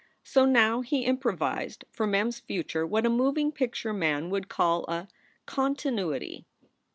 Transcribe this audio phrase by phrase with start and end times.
[0.23, 4.83] So now he improvised for Mem s future what a moving picture man would call
[4.87, 5.07] a
[5.45, 6.47] "continuity."